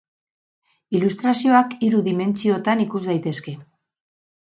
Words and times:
Ilustrazioak 0.99 1.77
hiru 1.89 2.01
dimentsiotan 2.09 2.85
ikus 2.89 3.07
daitezke. 3.07 3.59